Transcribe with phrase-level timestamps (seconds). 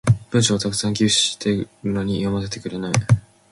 [0.31, 2.91] 文章を沢山寄付してるのに読ませてくれない。